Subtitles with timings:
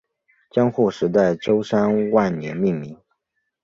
[0.49, 2.99] 江户时代舟山万年命名。